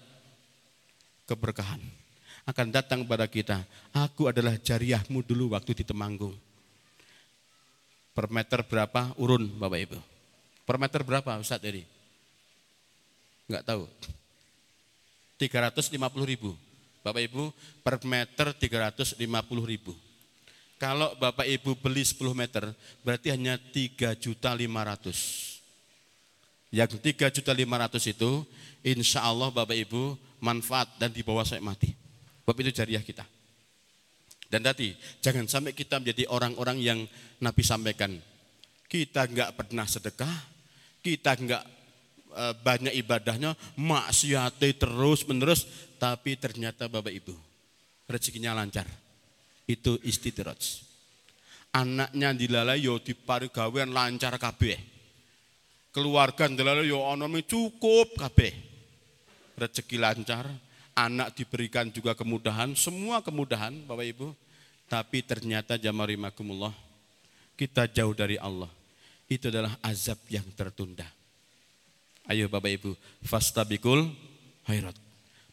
[1.28, 1.80] keberkahan
[2.46, 3.66] akan datang pada kita.
[3.92, 6.34] Aku adalah jariahmu dulu waktu di Temanggung.
[8.16, 10.00] Per meter berapa urun Bapak Ibu?
[10.64, 11.84] Per meter berapa Ustaz ini?
[13.50, 13.84] Enggak tahu.
[15.36, 16.56] 350 ribu.
[17.06, 17.54] Bapak Ibu
[17.86, 19.22] per meter 350
[19.62, 19.94] ribu.
[20.82, 22.74] Kalau Bapak Ibu beli 10 meter
[23.06, 25.62] berarti hanya 3 juta 500.
[26.74, 28.32] Yang 3 juta 500 itu
[28.82, 31.94] insya Allah Bapak Ibu manfaat dan dibawa saya mati.
[32.44, 33.26] Sebab itu jariah kita.
[34.46, 37.00] Dan tadi, jangan sampai kita menjadi orang-orang yang
[37.42, 38.14] Nabi sampaikan.
[38.86, 40.36] Kita enggak pernah sedekah,
[41.02, 41.66] kita enggak
[42.30, 45.66] e, banyak ibadahnya, maksiati terus menerus,
[45.96, 47.36] tapi ternyata Bapak Ibu,
[48.10, 48.86] rezekinya lancar.
[49.66, 50.86] Itu istidraj.
[51.76, 54.78] Anaknya dilalai yo di parigawean lancar kabeh.
[55.90, 58.54] Keluarga dilalai yo anomi cukup kabeh.
[59.56, 60.48] Rezeki lancar,
[60.96, 64.28] anak diberikan juga kemudahan, semua kemudahan Bapak Ibu.
[64.86, 66.72] Tapi ternyata jamarimakumullah,
[67.58, 68.70] kita jauh dari Allah.
[69.26, 71.10] Itu adalah azab yang tertunda.
[72.30, 72.92] Ayo Bapak Ibu,
[73.26, 74.14] fastabikul
[74.66, 75.05] khairat.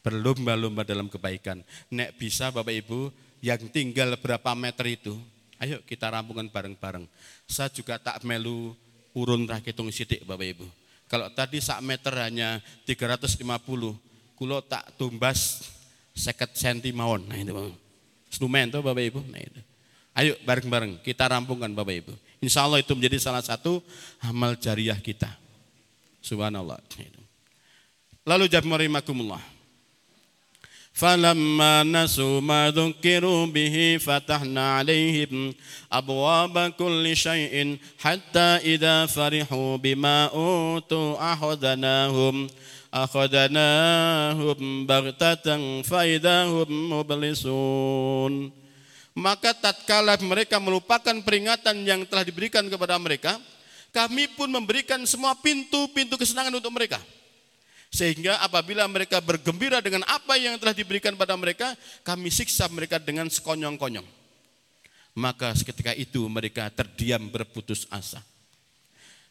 [0.03, 1.63] Berlomba-lomba dalam kebaikan.
[1.95, 3.09] Nek bisa Bapak Ibu,
[3.43, 5.15] yang tinggal berapa meter itu,
[5.63, 7.07] ayo kita rampungan bareng-bareng.
[7.47, 8.75] Saya juga tak melu
[9.15, 10.67] urun rakitung sidik Bapak Ibu.
[11.07, 13.45] Kalau tadi sak meter hanya 350,
[14.35, 15.69] kulo tak tumbas
[16.17, 17.29] seket senti mawon.
[17.29, 17.71] Nah itu bang.
[18.33, 19.21] Senumen tuh Bapak Ibu.
[19.29, 19.61] Nah itu.
[20.13, 22.13] Ayo bareng-bareng kita rampungkan Bapak Ibu.
[22.41, 23.85] Insya Allah itu menjadi salah satu
[24.25, 25.29] amal jariah kita.
[26.25, 26.81] Subhanallah.
[26.81, 27.23] Nah,
[28.23, 29.43] Lalu jabmarimakumullah.
[30.98, 35.54] فلما نسوا ما ذكروا به فتحنا عليهم
[35.94, 42.50] أبواب كل شيء حتى إذا فرحوا بما أوتوا أخذناهم
[42.92, 48.50] akhadnahum baghtatan faidahum mublisun
[49.18, 53.36] maka tatkala mereka melupakan peringatan yang telah diberikan kepada mereka
[53.92, 57.02] kami pun memberikan semua pintu-pintu kesenangan untuk mereka
[57.93, 63.29] sehingga apabila mereka bergembira dengan apa yang telah diberikan pada mereka kami siksa mereka dengan
[63.29, 64.09] sekonyong-konyong
[65.13, 68.25] maka seketika itu mereka terdiam berputus asa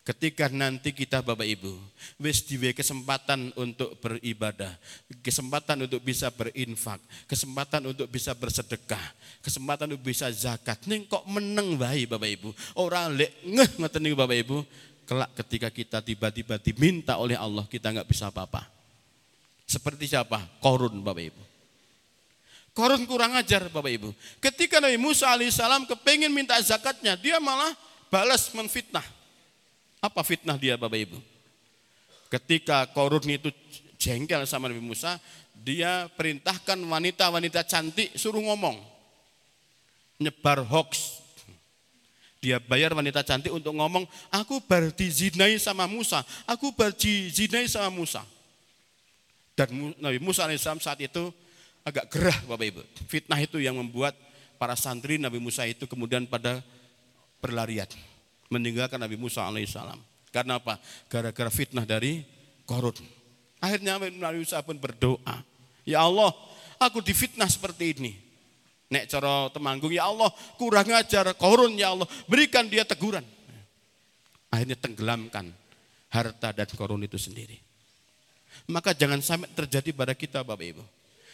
[0.02, 1.78] Ketika nanti kita Bapak Ibu
[2.18, 2.42] wis
[2.74, 4.74] kesempatan untuk beribadah,
[5.22, 6.98] kesempatan untuk bisa berinfak,
[7.30, 9.06] kesempatan untuk bisa bersedekah,
[9.46, 10.82] kesempatan untuk bisa zakat.
[10.90, 12.50] Ning kok meneng bayi Bapak Ibu.
[12.82, 14.58] Orang lek ngeh ngoten Bapak Ibu.
[15.12, 18.64] Kelak ketika kita tiba-tiba diminta oleh Allah kita nggak bisa apa-apa.
[19.68, 20.40] Seperti siapa?
[20.64, 21.44] Korun Bapak Ibu.
[22.72, 24.16] Korun kurang ajar Bapak Ibu.
[24.40, 27.76] Ketika Nabi Musa alaihissalam kepengen minta zakatnya, dia malah
[28.08, 29.04] balas menfitnah
[30.02, 31.18] apa fitnah dia Bapak Ibu?
[32.34, 33.54] Ketika Korun itu
[34.02, 35.22] jengkel sama Nabi Musa,
[35.54, 38.82] dia perintahkan wanita-wanita cantik suruh ngomong.
[40.18, 41.21] Nyebar hoax.
[42.42, 48.26] Dia bayar wanita cantik untuk ngomong, aku berdizinai sama Musa, aku berdizinai sama Musa.
[49.54, 51.30] Dan Nabi Musa AS saat itu
[51.86, 52.82] agak gerah Bapak Ibu.
[53.06, 54.18] Fitnah itu yang membuat
[54.58, 56.66] para santri Nabi Musa itu kemudian pada
[57.38, 57.86] berlarian
[58.50, 60.02] meninggalkan Nabi Musa alaihissalam.
[60.34, 60.82] Karena apa?
[61.14, 62.26] Gara-gara fitnah dari
[62.66, 62.98] korun.
[63.62, 65.46] Akhirnya Nabi Musa pun berdoa.
[65.86, 66.34] Ya Allah,
[66.82, 68.31] aku difitnah seperti ini.
[68.92, 70.28] Nek cara temanggung, ya Allah
[70.60, 72.04] kurang ajar korun ya Allah.
[72.28, 73.24] Berikan dia teguran.
[74.52, 75.48] Akhirnya tenggelamkan
[76.12, 77.56] harta dan korun itu sendiri.
[78.68, 80.84] Maka jangan sampai terjadi pada kita Bapak Ibu.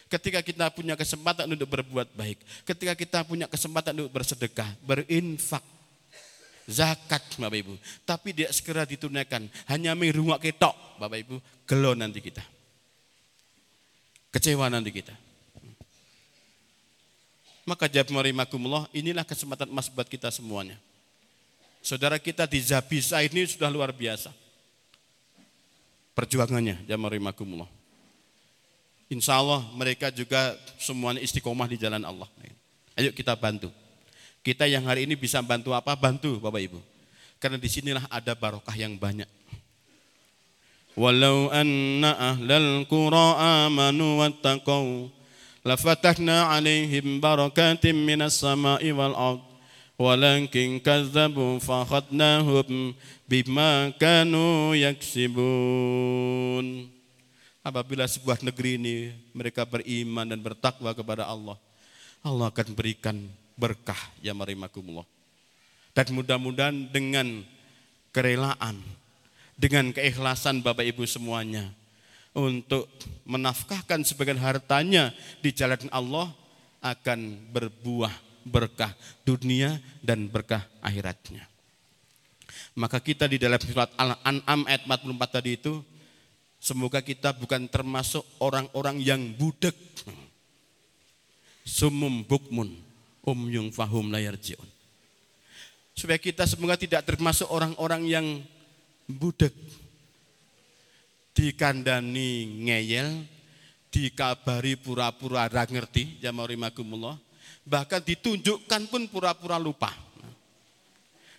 [0.08, 2.40] Ketika kita punya kesempatan untuk berbuat baik.
[2.64, 5.66] Ketika kita punya kesempatan untuk bersedekah, berinfak
[6.70, 7.74] zakat Bapak Ibu.
[8.06, 9.50] Tapi tidak segera ditunaikan.
[9.66, 11.36] Hanya merungak ketok Bapak Ibu.
[11.66, 12.46] Gelo nanti kita.
[14.30, 15.27] Kecewa nanti kita.
[17.68, 20.80] Maka jawab marimakumullah inilah kesempatan emas buat kita semuanya.
[21.84, 24.32] Saudara kita di Zabisa ini sudah luar biasa.
[26.16, 27.68] Perjuangannya, jamarimakumullah.
[29.12, 32.32] Insya Allah mereka juga semuanya istiqomah di jalan Allah.
[32.96, 33.68] Ayo kita bantu.
[34.48, 35.92] Kita yang hari ini bisa bantu apa?
[36.00, 36.80] Bantu Bapak Ibu.
[37.36, 39.28] Karena di sinilah ada barokah yang banyak.
[40.96, 45.14] Walau anna ahlal qura amanu wattaqau
[45.76, 49.44] alaihim barakatim minas sama'i wal ard
[49.98, 52.94] walakin kazzabu fakhadnahum
[53.26, 55.38] bima kanu yaksibun
[57.68, 61.60] apabila sebuah negeri ini mereka beriman dan bertakwa kepada Allah,
[62.24, 63.20] Allah akan berikan
[63.60, 65.04] berkah ya marimakumullah.
[65.92, 67.44] Dan mudah-mudahan dengan
[68.16, 68.80] kerelaan,
[69.60, 71.68] dengan keikhlasan Bapak Ibu semuanya
[72.38, 72.86] untuk
[73.26, 75.10] menafkahkan sebagian hartanya
[75.42, 76.30] di jalan Allah
[76.86, 78.14] akan berbuah
[78.46, 78.94] berkah
[79.26, 81.50] dunia dan berkah akhiratnya.
[82.78, 85.82] Maka kita di dalam surat Al-An'am ayat 44 tadi itu
[86.58, 89.78] Semoga kita bukan termasuk orang-orang yang budek.
[91.68, 92.72] Sumum bukmun,
[93.28, 94.66] um yung fahum layar jion.
[95.94, 98.26] Supaya kita semoga tidak termasuk orang-orang yang
[99.06, 99.54] budek.
[101.38, 103.22] Dikandani ngeyel,
[103.94, 107.14] dikabari pura-pura ra ngerti, jamarimakumullah.
[107.62, 109.94] Bahkan ditunjukkan pun pura-pura lupa.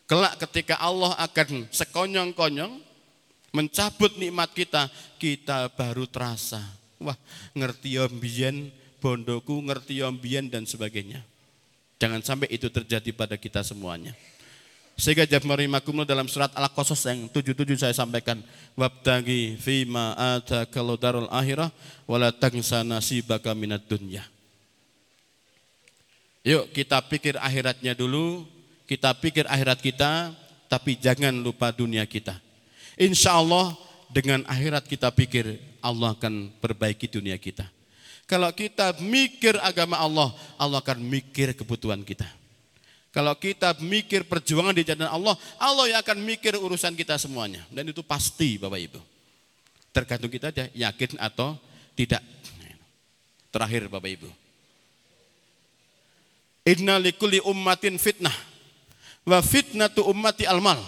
[0.06, 2.78] Kelak ketika Allah akan sekonyong-konyong,
[3.50, 4.86] mencabut nikmat kita,
[5.18, 6.62] kita baru terasa.
[7.02, 7.18] Wah,
[7.58, 8.70] ngerti ombien,
[9.02, 11.26] bondoku, ngerti ombien dan sebagainya.
[11.98, 14.14] Jangan sampai itu terjadi pada kita semuanya.
[14.98, 18.42] Sehingga jamarimakumul dalam surat Al-Qasas yang 77 saya sampaikan.
[18.74, 20.18] Wabtagi fima
[20.74, 21.70] kalau darul akhirah
[22.10, 24.26] wala tangsa nasibaka minat dunya.
[26.42, 28.42] Yuk kita pikir akhiratnya dulu,
[28.90, 30.34] kita pikir akhirat kita,
[30.66, 32.34] tapi jangan lupa dunia kita.
[32.98, 33.78] Insya Allah
[34.10, 37.70] dengan akhirat kita pikir Allah akan perbaiki dunia kita.
[38.26, 42.26] Kalau kita mikir agama Allah, Allah akan mikir kebutuhan kita.
[43.18, 47.66] Kalau kita mikir perjuangan di jalan Allah, Allah yang akan mikir urusan kita semuanya.
[47.66, 49.00] Dan itu pasti Bapak Ibu.
[49.90, 51.58] Tergantung kita aja yakin atau
[51.98, 52.22] tidak.
[53.50, 54.30] Terakhir Bapak Ibu.
[56.70, 58.30] Inna likulli ummatin fitnah.
[59.26, 60.78] Wa fitnatu ummati almal.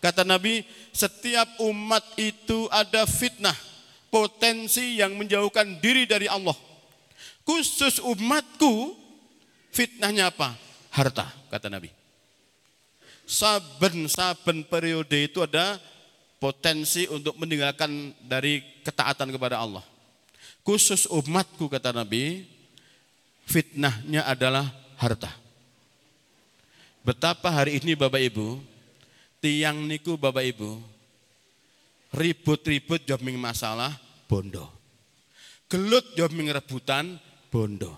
[0.00, 3.56] Kata Nabi, setiap umat itu ada fitnah,
[4.08, 6.56] potensi yang menjauhkan diri dari Allah.
[7.44, 8.96] Khusus umatku,
[9.68, 10.64] fitnahnya apa?
[10.94, 11.90] Harta, kata Nabi.
[13.26, 15.82] Saben-saben periode itu ada
[16.38, 19.82] potensi untuk meninggalkan dari ketaatan kepada Allah.
[20.62, 22.46] Khusus umatku, kata Nabi,
[23.42, 25.34] fitnahnya adalah harta.
[27.04, 28.62] Betapa hari ini Bapak Ibu,
[29.42, 30.94] tiang niku Bapak Ibu
[32.14, 33.92] ribut-ribut joming masalah
[34.30, 34.70] bondo.
[35.66, 37.18] Gelut joming rebutan
[37.50, 37.92] bondo.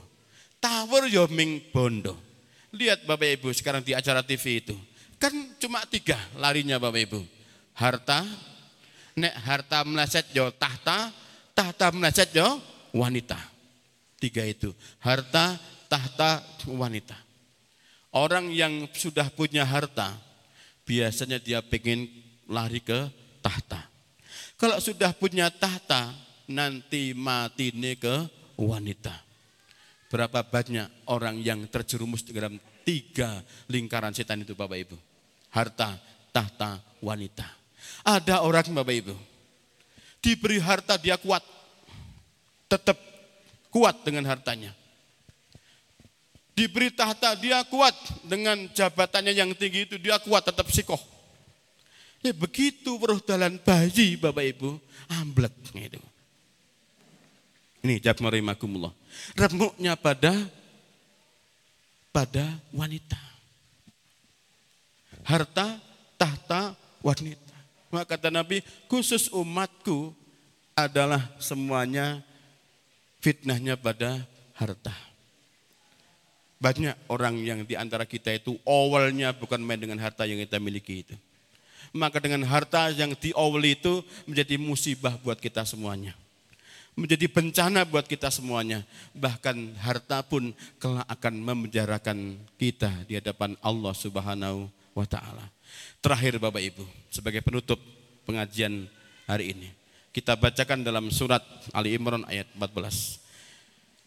[0.59, 2.25] Tawur joming bondo.
[2.74, 4.76] Lihat Bapak Ibu sekarang di acara TV itu.
[5.16, 7.20] Kan cuma tiga larinya Bapak Ibu.
[7.76, 8.24] Harta,
[9.16, 11.12] nek harta meleset yo tahta,
[11.52, 12.61] tahta meleset yo
[12.96, 13.37] wanita.
[14.16, 14.72] Tiga itu.
[15.00, 15.61] Harta,
[15.92, 17.16] tahta, wanita.
[18.16, 20.16] Orang yang sudah punya harta,
[20.88, 22.09] biasanya dia pengen
[22.48, 23.12] lari ke
[23.44, 23.85] tahta.
[24.57, 26.16] Kalau sudah punya tahta,
[26.48, 28.24] nanti mati ke
[28.57, 29.25] wanita.
[30.07, 34.97] Berapa banyak orang yang terjerumus dalam tiga lingkaran setan itu Bapak Ibu.
[35.51, 35.99] Harta,
[36.31, 37.47] tahta, wanita.
[38.07, 39.14] Ada orang Bapak Ibu,
[40.23, 41.42] diberi harta dia kuat.
[42.66, 42.99] Tetap
[43.71, 44.75] kuat dengan hartanya
[46.57, 47.92] diberi tahta dia kuat
[48.25, 50.99] dengan jabatannya yang tinggi itu dia kuat tetap sikoh.
[52.25, 54.81] Ya begitu perhodalan bayi Bapak Ibu
[55.12, 56.01] amblek itu.
[57.85, 58.90] Ini jabmarimakumullah.
[59.37, 60.33] Remuknya pada
[62.16, 63.20] pada wanita.
[65.26, 65.76] Harta,
[66.16, 66.72] tahta,
[67.05, 67.57] wanita.
[67.92, 70.17] Maka kata Nabi, khusus umatku
[70.73, 72.25] adalah semuanya
[73.21, 74.25] fitnahnya pada
[74.56, 74.94] harta.
[76.56, 81.04] Banyak orang yang di antara kita itu awalnya bukan main dengan harta yang kita miliki
[81.04, 81.17] itu.
[81.92, 86.17] Maka dengan harta yang di awal itu menjadi musibah buat kita semuanya
[86.97, 88.81] menjadi bencana buat kita semuanya.
[89.13, 94.67] Bahkan harta pun kelak akan memenjarakan kita di hadapan Allah Subhanahu
[94.97, 95.44] wa taala.
[96.01, 97.77] Terakhir Bapak Ibu, sebagai penutup
[98.25, 98.88] pengajian
[99.29, 99.69] hari ini.
[100.11, 101.44] Kita bacakan dalam surat
[101.77, 103.21] Ali Imran ayat 14.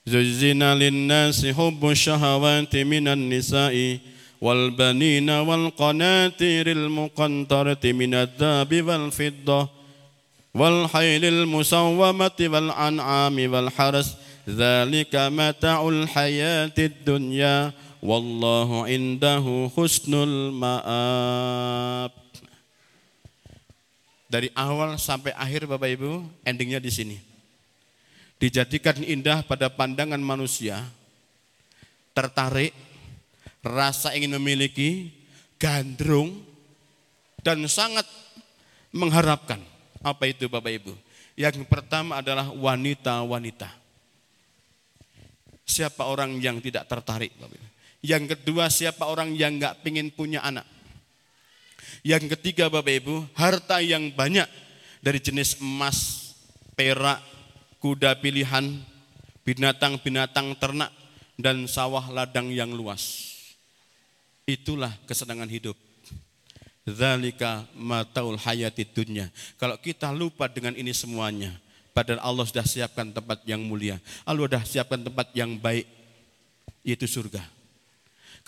[0.10, 4.02] Zuzina linnasi hubbu syahawati minan nisa'i
[4.42, 9.70] wal banina wal qanatiril muqantarati minadzabi wal fiddah
[10.55, 14.09] والحيل المسومة والأنعام والحرس
[14.49, 17.73] ذلك متاع الحياة الدنيا
[18.03, 19.45] والله عنده
[19.77, 22.13] حسن المآب
[24.25, 27.15] Dari awal sampai akhir Bapak Ibu, endingnya di sini.
[28.43, 30.83] Dijadikan indah pada pandangan manusia,
[32.19, 32.75] tertarik,
[33.63, 35.15] rasa ingin memiliki,
[35.55, 36.43] gandrung,
[37.47, 38.11] dan sangat
[38.91, 39.63] mengharapkan.
[40.00, 40.94] Apa itu Bapak Ibu?
[41.36, 43.68] Yang pertama adalah wanita-wanita.
[45.64, 47.36] Siapa orang yang tidak tertarik?
[47.40, 47.68] Bapak Ibu?
[48.00, 50.64] Yang kedua siapa orang yang nggak pingin punya anak?
[52.00, 54.48] Yang ketiga Bapak Ibu, harta yang banyak
[55.04, 56.32] dari jenis emas,
[56.80, 57.20] perak,
[57.84, 58.72] kuda pilihan,
[59.44, 60.92] binatang-binatang ternak,
[61.40, 63.36] dan sawah ladang yang luas.
[64.48, 65.89] Itulah kesenangan hidup.
[66.94, 69.30] Zalika mataul hayati dunya.
[69.62, 71.54] Kalau kita lupa dengan ini semuanya,
[71.94, 74.02] padahal Allah sudah siapkan tempat yang mulia.
[74.26, 75.86] Allah sudah siapkan tempat yang baik,
[76.84, 77.42] yaitu surga.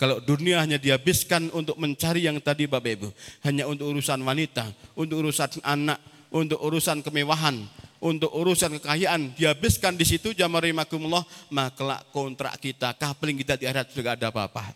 [0.00, 3.08] Kalau dunia hanya dihabiskan untuk mencari yang tadi Bapak Ibu,
[3.46, 4.66] hanya untuk urusan wanita,
[4.98, 6.00] untuk urusan anak,
[6.32, 7.62] untuk urusan kemewahan,
[8.02, 11.22] untuk urusan kekayaan, dihabiskan di situ jamarimakumullah,
[11.54, 14.74] maka kontrak kita, kapling kita di akhirat juga ada apa-apa.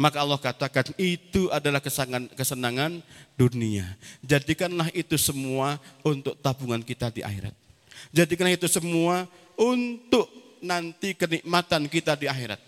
[0.00, 2.92] Maka Allah katakan itu adalah kesenangan, kesenangan
[3.36, 3.84] dunia.
[4.24, 7.52] Jadikanlah itu semua untuk tabungan kita di akhirat.
[8.10, 10.26] Jadikanlah itu semua untuk
[10.64, 12.58] nanti kenikmatan kita di akhirat.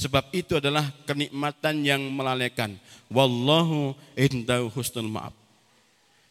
[0.00, 2.72] Sebab itu adalah kenikmatan yang melalaikan.
[3.12, 5.36] Wallahu indahu husnul ma'ab.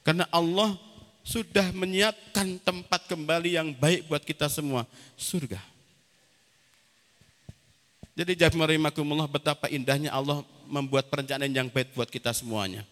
[0.01, 0.73] Karena Allah
[1.21, 4.89] sudah menyiapkan tempat kembali yang baik buat kita semua.
[5.13, 5.61] Surga.
[8.19, 12.83] Jadi jami'arimakumullah betapa indahnya Allah membuat perencanaan yang baik buat kita semuanya.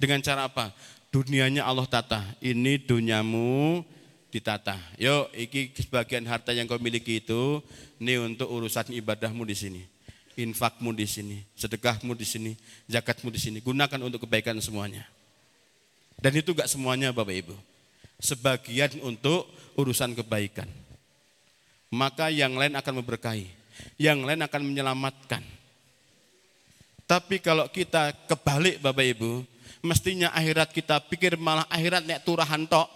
[0.00, 0.72] Dengan cara apa?
[1.12, 2.24] Dunianya Allah tata.
[2.40, 3.84] Ini duniamu
[4.32, 4.80] ditata.
[4.96, 7.60] Yuk, iki sebagian harta yang kau miliki itu,
[8.00, 9.82] ini untuk urusan ibadahmu di sini.
[10.32, 12.56] Infakmu di sini, sedekahmu di sini,
[12.88, 13.60] zakatmu di sini.
[13.60, 15.04] Gunakan untuk kebaikan semuanya.
[16.16, 17.56] Dan itu gak semuanya Bapak Ibu.
[18.16, 19.44] Sebagian untuk
[19.76, 20.72] urusan kebaikan.
[21.92, 23.63] Maka yang lain akan memberkahi
[24.00, 25.42] yang lain akan menyelamatkan.
[27.04, 29.44] Tapi kalau kita kebalik Bapak Ibu,
[29.84, 32.88] mestinya akhirat kita pikir malah akhirat nek turahan tok.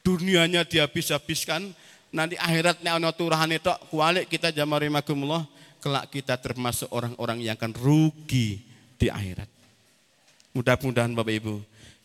[0.00, 1.74] Dunianya dihabis-habiskan,
[2.14, 5.44] nanti akhirat nek ana turahan tok, kualik kita jamarimakumullah,
[5.82, 8.62] kelak kita termasuk orang-orang yang akan rugi
[8.94, 9.48] di akhirat.
[10.54, 11.54] Mudah-mudahan Bapak Ibu,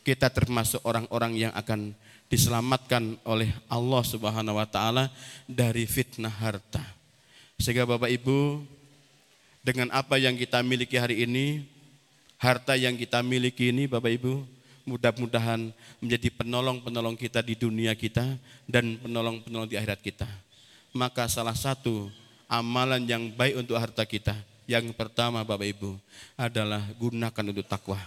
[0.01, 1.93] kita termasuk orang-orang yang akan
[2.25, 5.13] diselamatkan oleh Allah Subhanahu wa taala
[5.45, 6.94] dari fitnah harta.
[7.59, 8.63] Sehingga Bapak Ibu,
[9.65, 11.65] dengan apa yang kita miliki hari ini,
[12.37, 14.45] harta yang kita miliki ini Bapak Ibu,
[14.85, 18.37] mudah-mudahan menjadi penolong-penolong kita di dunia kita
[18.69, 20.29] dan penolong-penolong di akhirat kita.
[20.93, 22.07] Maka salah satu
[22.45, 24.37] amalan yang baik untuk harta kita,
[24.69, 25.97] yang pertama Bapak Ibu,
[26.37, 27.97] adalah gunakan untuk takwa.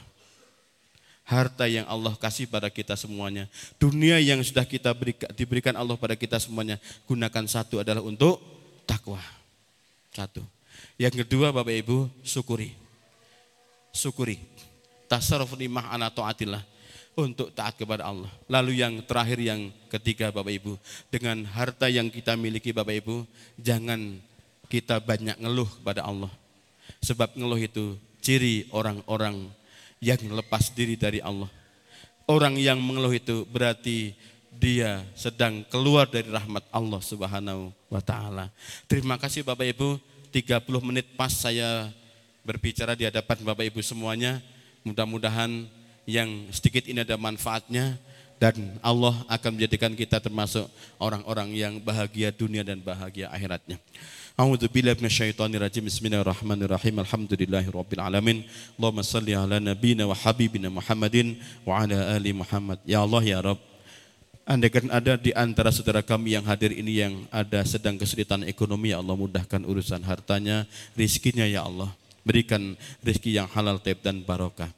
[1.29, 3.51] Harta yang Allah kasih pada kita semuanya.
[3.77, 6.81] Dunia yang sudah kita berikan, diberikan Allah pada kita semuanya.
[7.05, 8.41] Gunakan satu adalah untuk
[8.89, 9.21] takwa.
[10.13, 10.43] Satu.
[10.99, 12.75] Yang kedua Bapak Ibu, syukuri.
[13.95, 14.39] Syukuri.
[15.09, 16.61] Tasarruf nimah ana taatillah
[17.19, 18.31] untuk taat kepada Allah.
[18.47, 20.79] Lalu yang terakhir yang ketiga Bapak Ibu,
[21.11, 23.27] dengan harta yang kita miliki Bapak Ibu,
[23.59, 24.23] jangan
[24.71, 26.31] kita banyak ngeluh kepada Allah.
[27.03, 29.51] Sebab ngeluh itu ciri orang-orang
[29.99, 31.51] yang lepas diri dari Allah.
[32.29, 34.13] Orang yang mengeluh itu berarti
[34.59, 38.51] dia sedang keluar dari rahmat Allah Subhanahu wa taala.
[38.91, 40.03] Terima kasih Bapak Ibu,
[40.35, 41.89] 30 menit pas saya
[42.43, 44.43] berbicara di hadapan Bapak Ibu semuanya.
[44.83, 45.71] Mudah-mudahan
[46.11, 47.95] yang sedikit ini ada manfaatnya
[48.39, 50.67] dan Allah akan menjadikan kita termasuk
[50.99, 53.79] orang-orang yang bahagia dunia dan bahagia akhiratnya.
[54.39, 54.71] A'udzu.
[62.87, 63.59] Ya Allah ya Rabb,
[64.49, 69.05] Andaikan ada di antara saudara kami yang hadir ini yang ada sedang kesulitan ekonomi, ya
[69.05, 70.65] Allah mudahkan urusan hartanya,
[70.97, 71.93] rizkinya ya Allah.
[72.25, 72.73] Berikan
[73.05, 74.73] rizki yang halal, taib dan barokah.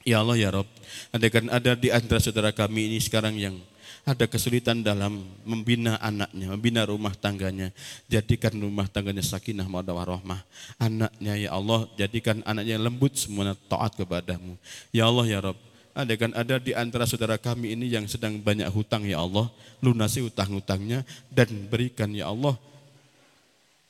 [0.00, 0.64] Ya Allah ya Rob,
[1.12, 3.60] andaikan ada di antara saudara kami ini sekarang yang
[4.08, 7.76] ada kesulitan dalam membina anaknya, membina rumah tangganya.
[8.08, 10.40] Jadikan rumah tangganya sakinah mawaddah warahmah.
[10.80, 14.56] Anaknya ya Allah, jadikan anaknya lembut semuanya taat kepadamu.
[14.88, 15.58] Ya Allah ya Rob,
[15.96, 19.48] Andaikan ada di antara saudara kami ini yang sedang banyak hutang ya Allah,
[19.80, 22.52] lunasi hutang-hutangnya dan berikan ya Allah.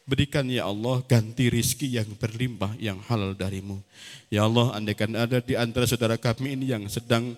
[0.07, 3.83] Berikan ya Allah ganti rizki yang berlimpah yang halal darimu.
[4.31, 7.35] Ya Allah andaikan ada di antara saudara kami ini yang sedang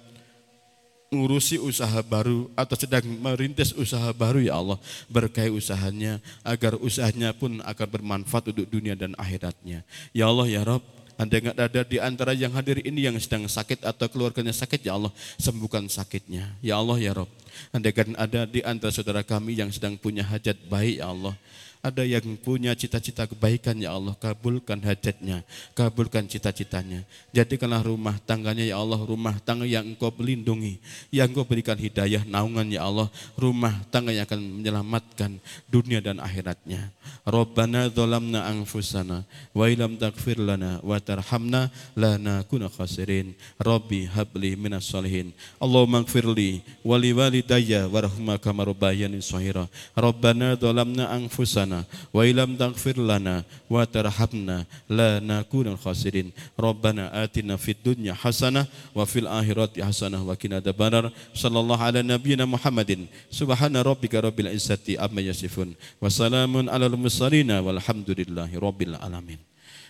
[1.09, 4.77] ngurusi usaha baru atau sedang merintis usaha baru ya Allah.
[5.09, 9.81] Berkahi usahanya agar usahanya pun akan bermanfaat untuk dunia dan akhiratnya.
[10.13, 10.85] Ya Allah ya Rob
[11.19, 14.95] anda yang ada di antara yang hadir ini yang sedang sakit atau keluarganya sakit, ya
[14.95, 16.47] Allah, sembuhkan sakitnya.
[16.63, 17.27] Ya Allah, ya Rob.
[17.75, 21.35] Anda kan ada di antara saudara kami yang sedang punya hajat baik, ya Allah.
[21.79, 25.47] Ada yang punya cita-cita kebaikan ya Allah, kabulkan hajatnya,
[25.79, 27.07] kabulkan cita-citanya.
[27.31, 30.83] Jadikanlah rumah tangganya ya Allah, rumah tangga yang engkau melindungi,
[31.15, 33.07] yang engkau berikan hidayah, naungan ya Allah,
[33.39, 35.39] rumah tangga yang akan menyelamatkan
[35.71, 36.91] dunia dan akhiratnya.
[37.23, 39.23] Rabbana dzalamna anfusana
[39.55, 43.39] wa ilam taghfir lana wa tarhamna lanakunna khasirin.
[43.63, 45.31] Rabbi habli minas solihin.
[45.63, 49.71] Allahumma ighfirli wa liwalidayya warhamma kama rabbayani shahira.
[49.95, 57.61] Rabbana dzalamna anfusana lana wa ilam taghfir lana wa tarhamna la nakunal khasirin rabbana atina
[57.61, 58.65] fid dunya hasanah
[58.97, 64.97] wa fil akhirati hasanah wa qina adzabannar sallallahu ala nabiyyina muhammadin subhana rabbika rabbil izzati
[64.97, 69.39] amma yasifun wa salamun alal mursalin walhamdulillahi rabbil alamin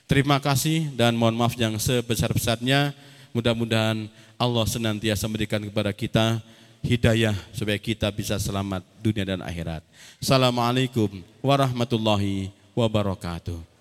[0.08, 2.96] Terima kasih dan mohon maaf yang sebesar-besarnya.
[3.36, 4.08] Mudah-mudahan
[4.40, 6.40] Allah senantiasa memberikan kepada kita
[6.82, 9.82] hidayah supaya kita bisa selamat dunia dan akhirat.
[10.18, 13.77] Assalamualaikum warahmatullahi wabarakatuh.